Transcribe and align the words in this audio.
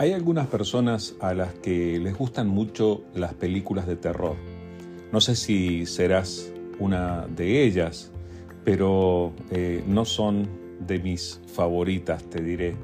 Hay 0.00 0.12
algunas 0.12 0.46
personas 0.46 1.16
a 1.18 1.34
las 1.34 1.54
que 1.54 1.98
les 1.98 2.16
gustan 2.16 2.46
mucho 2.46 3.02
las 3.14 3.34
películas 3.34 3.84
de 3.88 3.96
terror. 3.96 4.36
No 5.10 5.20
sé 5.20 5.34
si 5.34 5.86
serás 5.86 6.52
una 6.78 7.26
de 7.26 7.64
ellas, 7.64 8.12
pero 8.64 9.32
eh, 9.50 9.82
no 9.88 10.04
son 10.04 10.48
de 10.86 11.00
mis 11.00 11.40
favoritas, 11.52 12.22
te 12.22 12.40
diré. 12.40 12.76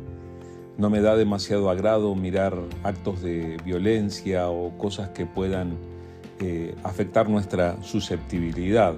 No 0.76 0.90
me 0.90 1.00
da 1.00 1.14
demasiado 1.14 1.70
agrado 1.70 2.16
mirar 2.16 2.60
actos 2.82 3.22
de 3.22 3.58
violencia 3.64 4.50
o 4.50 4.76
cosas 4.76 5.10
que 5.10 5.24
puedan 5.24 5.76
eh, 6.40 6.74
afectar 6.82 7.28
nuestra 7.28 7.80
susceptibilidad. 7.84 8.96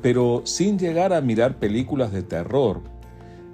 Pero 0.00 0.42
sin 0.44 0.78
llegar 0.78 1.12
a 1.12 1.20
mirar 1.20 1.58
películas 1.58 2.12
de 2.12 2.22
terror, 2.22 2.82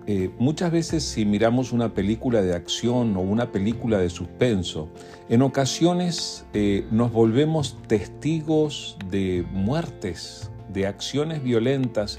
eh, 0.06 0.30
muchas 0.38 0.70
veces 0.70 1.02
si 1.02 1.24
miramos 1.24 1.72
una 1.72 1.94
película 1.94 2.42
de 2.42 2.54
acción 2.54 3.16
o 3.16 3.20
una 3.20 3.52
película 3.52 3.96
de 3.98 4.10
suspenso, 4.10 4.90
en 5.30 5.40
ocasiones 5.40 6.44
eh, 6.52 6.86
nos 6.90 7.10
volvemos 7.10 7.78
testigos 7.88 8.98
de 9.10 9.46
muertes, 9.50 10.50
de 10.68 10.86
acciones 10.86 11.42
violentas 11.42 12.18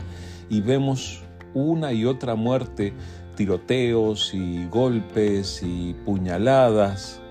y 0.50 0.62
vemos 0.62 1.22
una 1.54 1.94
y 1.94 2.06
otra 2.06 2.34
muerte, 2.34 2.92
tiroteos 3.36 4.34
y 4.34 4.66
golpes 4.66 5.62
y 5.64 5.94
puñaladas. 6.06 7.22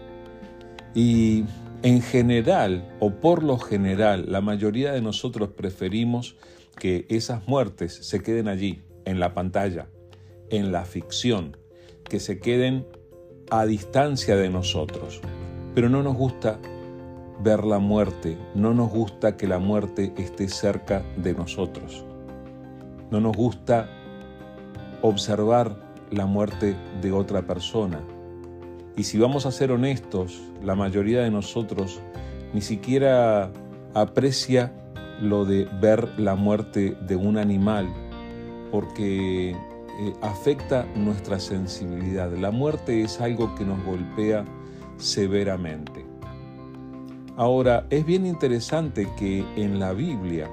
Y 0.95 1.47
en 1.83 2.01
general, 2.01 2.95
o 3.01 3.11
por 3.11 3.43
lo 3.43 3.59
general, 3.59 4.27
la 4.29 4.41
mayoría 4.41 4.93
de 4.93 5.03
nosotros 5.03 5.49
preferimos 5.51 6.37
que 6.79 7.07
esas 7.09 7.49
muertes 7.49 7.93
se 8.07 8.23
queden 8.23 8.47
allí, 8.47 8.83
en 9.05 9.19
la 9.19 9.35
pantalla 9.35 9.89
en 10.51 10.73
la 10.73 10.85
ficción, 10.85 11.57
que 12.05 12.21
se 12.21 12.39
queden 12.39 12.87
a 13.51 13.67
distancia 13.67 14.37
de 14.37 14.51
nosotros. 14.51 15.21
Pero 15.75 15.89
no 15.89 16.03
nos 16.03 16.17
gusta 16.17 16.59
ver 17.43 17.65
la 17.65 17.79
muerte, 17.79 18.39
no 18.55 18.75
nos 18.75 18.91
gusta 18.91 19.37
que 19.37 19.47
la 19.47 19.59
muerte 19.59 20.13
esté 20.17 20.49
cerca 20.49 21.05
de 21.17 21.35
nosotros. 21.35 22.05
No 23.11 23.21
nos 23.21 23.37
gusta 23.37 23.89
observar 25.03 25.77
la 26.11 26.27
muerte 26.27 26.77
de 27.03 27.13
otra 27.13 27.47
persona. 27.47 28.01
Y 28.97 29.05
si 29.05 29.19
vamos 29.19 29.47
a 29.47 29.53
ser 29.53 29.73
honestos, 29.73 30.41
la 30.63 30.75
mayoría 30.75 31.23
de 31.23 31.31
nosotros 31.31 32.01
ni 32.53 32.61
siquiera 32.61 33.51
aprecia 33.95 34.73
lo 35.21 35.45
de 35.45 35.69
ver 35.81 36.09
la 36.19 36.35
muerte 36.37 36.97
de 37.07 37.17
un 37.17 37.37
animal, 37.37 37.89
porque 38.71 39.57
eh, 40.01 40.13
afecta 40.23 40.87
nuestra 40.95 41.39
sensibilidad. 41.39 42.33
La 42.33 42.51
muerte 42.51 43.03
es 43.03 43.21
algo 43.21 43.55
que 43.55 43.65
nos 43.65 43.83
golpea 43.85 44.45
severamente. 44.97 46.05
Ahora, 47.37 47.87
es 47.91 48.07
bien 48.07 48.27
interesante 48.27 49.09
que 49.19 49.45
en 49.57 49.81
la 49.81 49.93
Biblia 49.93 50.49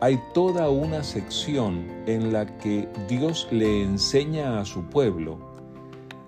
hay 0.00 0.18
toda 0.34 0.68
una 0.70 1.04
sección 1.04 1.86
en 2.06 2.32
la 2.32 2.58
que 2.58 2.88
Dios 3.08 3.46
le 3.50 3.82
enseña 3.82 4.60
a 4.60 4.64
su 4.64 4.82
pueblo 4.84 5.38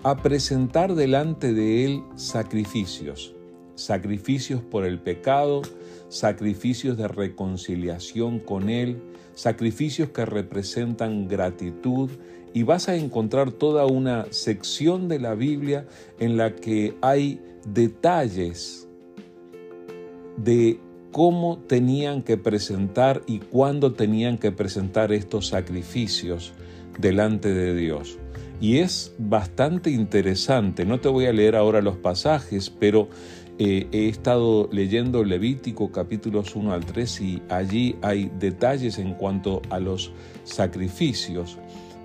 a 0.04 0.16
presentar 0.16 0.94
delante 0.94 1.54
de 1.54 1.84
él 1.84 2.04
sacrificios, 2.14 3.34
sacrificios 3.74 4.60
por 4.62 4.84
el 4.84 5.00
pecado, 5.00 5.62
sacrificios 6.14 6.96
de 6.96 7.08
reconciliación 7.08 8.38
con 8.38 8.68
él, 8.68 9.02
sacrificios 9.34 10.10
que 10.10 10.24
representan 10.24 11.26
gratitud 11.26 12.08
y 12.52 12.62
vas 12.62 12.88
a 12.88 12.94
encontrar 12.94 13.50
toda 13.50 13.84
una 13.86 14.26
sección 14.30 15.08
de 15.08 15.18
la 15.18 15.34
Biblia 15.34 15.88
en 16.20 16.36
la 16.36 16.54
que 16.54 16.94
hay 17.02 17.40
detalles 17.66 18.86
de 20.36 20.78
cómo 21.10 21.58
tenían 21.66 22.22
que 22.22 22.36
presentar 22.36 23.22
y 23.26 23.40
cuándo 23.40 23.92
tenían 23.94 24.38
que 24.38 24.52
presentar 24.52 25.12
estos 25.12 25.48
sacrificios 25.48 26.52
delante 26.96 27.52
de 27.52 27.74
Dios. 27.74 28.18
Y 28.60 28.78
es 28.78 29.12
bastante 29.18 29.90
interesante, 29.90 30.84
no 30.84 31.00
te 31.00 31.08
voy 31.08 31.26
a 31.26 31.32
leer 31.32 31.56
ahora 31.56 31.82
los 31.82 31.96
pasajes, 31.96 32.70
pero 32.70 33.08
eh, 33.58 33.86
he 33.92 34.08
estado 34.08 34.68
leyendo 34.72 35.22
Levítico 35.22 35.92
capítulos 35.92 36.56
1 36.56 36.72
al 36.72 36.84
3 36.84 37.20
y 37.20 37.42
allí 37.48 37.96
hay 38.02 38.30
detalles 38.40 38.98
en 38.98 39.14
cuanto 39.14 39.62
a 39.70 39.78
los 39.78 40.12
sacrificios. 40.42 41.58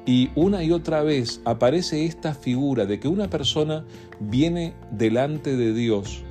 Y 0.05 0.29
una 0.35 0.63
y 0.63 0.71
otra 0.71 1.01
vez 1.01 1.41
aparece 1.45 2.05
esta 2.05 2.33
figura 2.33 2.85
de 2.85 2.99
que 2.99 3.07
una 3.07 3.29
persona 3.29 3.85
viene 4.19 4.73
delante 4.91 5.55
de 5.55 5.73
Dios 5.73 6.23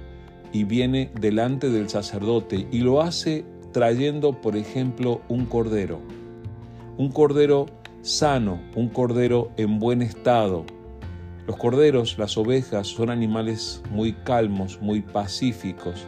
y 0.53 0.65
viene 0.65 1.11
delante 1.21 1.69
del 1.69 1.89
sacerdote 1.89 2.67
y 2.71 2.79
lo 2.79 3.03
hace 3.03 3.45
trayendo, 3.73 4.41
por 4.41 4.57
ejemplo, 4.57 5.21
un 5.29 5.47
cordero. 5.47 6.01
Un 6.97 7.11
cordero 7.11 7.67
sano, 8.03 8.61
un 8.75 8.89
cordero 8.89 9.51
en 9.57 9.79
buen 9.79 10.03
estado. 10.03 10.65
Los 11.49 11.57
corderos, 11.57 12.19
las 12.19 12.37
ovejas, 12.37 12.89
son 12.89 13.09
animales 13.09 13.83
muy 13.91 14.13
calmos, 14.13 14.83
muy 14.83 15.01
pacíficos 15.01 16.07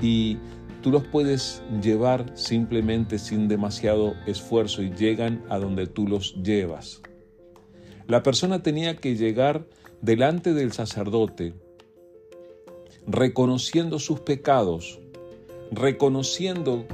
y 0.00 0.38
tú 0.80 0.90
los 0.90 1.06
puedes 1.06 1.62
llevar 1.82 2.32
simplemente 2.34 3.18
sin 3.18 3.46
demasiado 3.46 4.14
esfuerzo 4.26 4.80
y 4.80 4.90
llegan 4.90 5.44
a 5.50 5.58
donde 5.58 5.86
tú 5.86 6.08
los 6.08 6.34
llevas. 6.42 7.02
La 8.06 8.22
persona 8.22 8.62
tenía 8.62 8.96
que 8.96 9.16
llegar 9.16 9.66
delante 10.00 10.54
del 10.54 10.72
sacerdote 10.72 11.52
reconociendo 13.06 13.98
sus 13.98 14.20
pecados, 14.20 14.98
reconociendo 15.72 16.86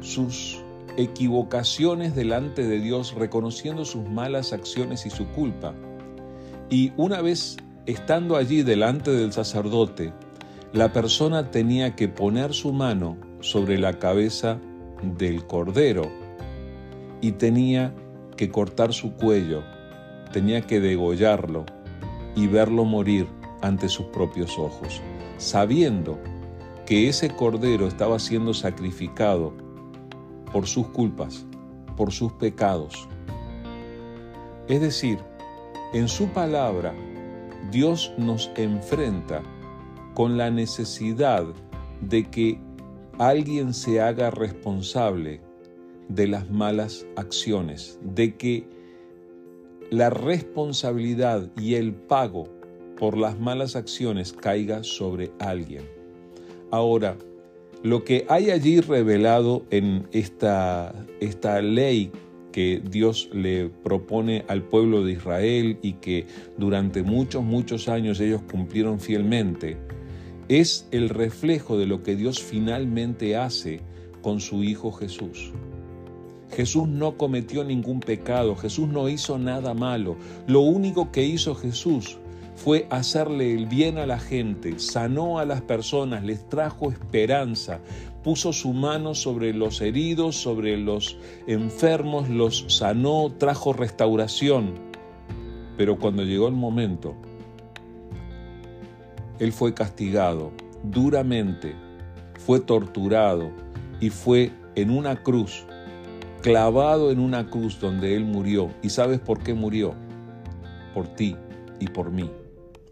sus 0.00 0.60
equivocaciones 0.96 2.16
delante 2.16 2.66
de 2.66 2.80
Dios, 2.80 3.14
reconociendo 3.14 3.84
sus 3.84 4.02
malas 4.08 4.52
acciones 4.52 5.06
y 5.06 5.10
su 5.10 5.28
culpa. 5.28 5.72
Y 6.70 6.92
una 6.96 7.22
vez 7.22 7.56
estando 7.86 8.36
allí 8.36 8.62
delante 8.62 9.10
del 9.10 9.32
sacerdote, 9.32 10.12
la 10.72 10.92
persona 10.92 11.50
tenía 11.50 11.96
que 11.96 12.08
poner 12.08 12.52
su 12.52 12.72
mano 12.72 13.16
sobre 13.40 13.78
la 13.78 13.98
cabeza 13.98 14.60
del 15.16 15.46
cordero 15.46 16.10
y 17.22 17.32
tenía 17.32 17.94
que 18.36 18.50
cortar 18.50 18.92
su 18.92 19.14
cuello, 19.14 19.62
tenía 20.32 20.60
que 20.60 20.80
degollarlo 20.80 21.64
y 22.36 22.46
verlo 22.46 22.84
morir 22.84 23.26
ante 23.62 23.88
sus 23.88 24.06
propios 24.06 24.58
ojos, 24.58 25.00
sabiendo 25.38 26.18
que 26.84 27.08
ese 27.08 27.30
cordero 27.30 27.86
estaba 27.86 28.18
siendo 28.18 28.52
sacrificado 28.52 29.54
por 30.52 30.66
sus 30.66 30.86
culpas, 30.88 31.46
por 31.96 32.12
sus 32.12 32.32
pecados. 32.34 33.08
Es 34.68 34.82
decir, 34.82 35.18
en 35.92 36.08
su 36.08 36.28
palabra, 36.28 36.94
Dios 37.70 38.12
nos 38.18 38.50
enfrenta 38.56 39.42
con 40.14 40.36
la 40.36 40.50
necesidad 40.50 41.46
de 42.00 42.28
que 42.28 42.60
alguien 43.18 43.72
se 43.72 44.00
haga 44.00 44.30
responsable 44.30 45.40
de 46.08 46.26
las 46.26 46.50
malas 46.50 47.06
acciones, 47.16 47.98
de 48.02 48.36
que 48.36 48.66
la 49.90 50.10
responsabilidad 50.10 51.50
y 51.56 51.74
el 51.74 51.94
pago 51.94 52.48
por 52.98 53.16
las 53.16 53.38
malas 53.38 53.76
acciones 53.76 54.32
caiga 54.32 54.82
sobre 54.82 55.30
alguien. 55.38 55.84
Ahora, 56.70 57.16
lo 57.82 58.04
que 58.04 58.26
hay 58.28 58.50
allí 58.50 58.80
revelado 58.80 59.64
en 59.70 60.06
esta, 60.12 60.94
esta 61.20 61.62
ley 61.62 62.10
que 62.58 62.82
Dios 62.90 63.30
le 63.32 63.68
propone 63.68 64.44
al 64.48 64.64
pueblo 64.64 65.04
de 65.04 65.12
Israel 65.12 65.78
y 65.80 65.92
que 65.92 66.26
durante 66.56 67.04
muchos, 67.04 67.44
muchos 67.44 67.88
años 67.88 68.18
ellos 68.18 68.42
cumplieron 68.50 68.98
fielmente, 68.98 69.76
es 70.48 70.88
el 70.90 71.08
reflejo 71.08 71.78
de 71.78 71.86
lo 71.86 72.02
que 72.02 72.16
Dios 72.16 72.42
finalmente 72.42 73.36
hace 73.36 73.78
con 74.22 74.40
su 74.40 74.64
Hijo 74.64 74.90
Jesús. 74.90 75.52
Jesús 76.50 76.88
no 76.88 77.16
cometió 77.16 77.62
ningún 77.62 78.00
pecado, 78.00 78.56
Jesús 78.56 78.88
no 78.88 79.08
hizo 79.08 79.38
nada 79.38 79.72
malo. 79.72 80.16
Lo 80.48 80.62
único 80.62 81.12
que 81.12 81.24
hizo 81.24 81.54
Jesús 81.54 82.18
fue 82.56 82.88
hacerle 82.90 83.54
el 83.54 83.66
bien 83.66 83.98
a 83.98 84.06
la 84.06 84.18
gente, 84.18 84.80
sanó 84.80 85.38
a 85.38 85.44
las 85.44 85.62
personas, 85.62 86.24
les 86.24 86.48
trajo 86.48 86.90
esperanza, 86.90 87.78
puso 88.22 88.52
su 88.52 88.72
mano 88.72 89.14
sobre 89.14 89.52
los 89.52 89.80
heridos, 89.80 90.36
sobre 90.36 90.76
los 90.76 91.16
enfermos, 91.46 92.28
los 92.28 92.64
sanó, 92.68 93.32
trajo 93.38 93.72
restauración. 93.72 94.74
Pero 95.76 95.98
cuando 95.98 96.24
llegó 96.24 96.48
el 96.48 96.54
momento, 96.54 97.14
Él 99.38 99.52
fue 99.52 99.74
castigado 99.74 100.50
duramente, 100.82 101.74
fue 102.38 102.60
torturado 102.60 103.50
y 104.00 104.10
fue 104.10 104.50
en 104.74 104.90
una 104.90 105.22
cruz, 105.22 105.64
clavado 106.42 107.10
en 107.10 107.20
una 107.20 107.48
cruz 107.48 107.78
donde 107.80 108.16
Él 108.16 108.24
murió. 108.24 108.70
¿Y 108.82 108.90
sabes 108.90 109.20
por 109.20 109.42
qué 109.42 109.54
murió? 109.54 109.94
Por 110.94 111.08
ti 111.08 111.36
y 111.78 111.86
por 111.88 112.10
mí. 112.10 112.30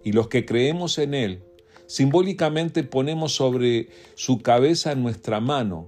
Y 0.05 0.13
los 0.13 0.29
que 0.29 0.45
creemos 0.45 0.99
en 0.99 1.15
Él 1.15 1.43
Simbólicamente 1.87 2.83
ponemos 2.83 3.35
sobre 3.35 3.89
su 4.17 4.43
cabeza 4.43 4.97
nuestra 4.97 5.39
mano, 5.41 5.87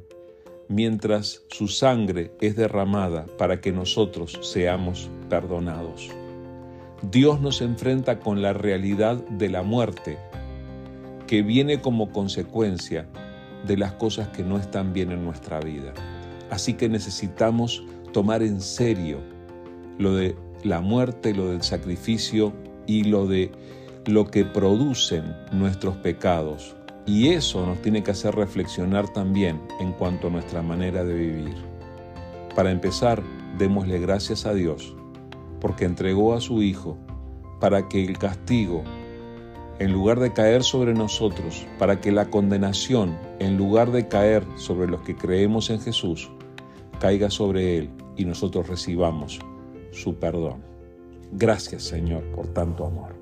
mientras 0.68 1.42
su 1.48 1.66
sangre 1.66 2.30
es 2.40 2.54
derramada 2.54 3.26
para 3.36 3.60
que 3.60 3.72
nosotros 3.72 4.38
seamos 4.42 5.10
perdonados. 5.28 6.08
Dios 7.02 7.40
nos 7.40 7.60
enfrenta 7.62 8.20
con 8.20 8.42
la 8.42 8.52
realidad 8.52 9.16
de 9.28 9.48
la 9.48 9.62
muerte, 9.62 10.18
que 11.26 11.42
viene 11.42 11.80
como 11.80 12.12
consecuencia 12.12 13.08
de 13.66 13.76
las 13.76 13.92
cosas 13.94 14.28
que 14.28 14.44
no 14.44 14.56
están 14.56 14.92
bien 14.92 15.10
en 15.10 15.24
nuestra 15.24 15.60
vida. 15.60 15.94
Así 16.48 16.74
que 16.74 16.88
necesitamos 16.88 17.82
tomar 18.12 18.42
en 18.42 18.60
serio 18.60 19.18
lo 19.98 20.14
de 20.14 20.36
la 20.62 20.80
muerte, 20.80 21.34
lo 21.34 21.50
del 21.50 21.62
sacrificio 21.62 22.52
y 22.86 23.04
lo 23.04 23.26
de 23.26 23.50
lo 24.08 24.26
que 24.26 24.44
producen 24.44 25.36
nuestros 25.52 25.96
pecados. 25.96 26.74
Y 27.04 27.28
eso 27.28 27.64
nos 27.66 27.80
tiene 27.82 28.02
que 28.02 28.12
hacer 28.12 28.34
reflexionar 28.34 29.06
también 29.12 29.60
en 29.80 29.92
cuanto 29.92 30.28
a 30.28 30.30
nuestra 30.30 30.62
manera 30.62 31.04
de 31.04 31.14
vivir. 31.14 31.54
Para 32.54 32.70
empezar, 32.70 33.22
démosle 33.58 34.00
gracias 34.00 34.46
a 34.46 34.54
Dios 34.54 34.94
porque 35.60 35.84
entregó 35.84 36.34
a 36.34 36.40
su 36.40 36.62
Hijo 36.62 36.96
para 37.60 37.88
que 37.88 38.04
el 38.04 38.16
castigo, 38.16 38.82
en 39.78 39.92
lugar 39.92 40.20
de 40.20 40.32
caer 40.32 40.62
sobre 40.62 40.94
nosotros, 40.94 41.66
para 41.78 42.00
que 42.00 42.10
la 42.10 42.30
condenación, 42.30 43.18
en 43.40 43.58
lugar 43.58 43.92
de 43.92 44.08
caer 44.08 44.42
sobre 44.56 44.88
los 44.88 45.02
que 45.02 45.16
creemos 45.16 45.68
en 45.68 45.80
Jesús, 45.80 46.30
caiga 46.98 47.28
sobre 47.28 47.78
Él 47.78 47.90
y 48.16 48.24
nosotros 48.24 48.68
recibamos 48.68 49.38
su 49.92 50.14
perdón. 50.14 50.62
Gracias 51.32 51.82
Señor 51.82 52.22
por 52.34 52.46
tanto 52.48 52.86
amor. 52.86 53.17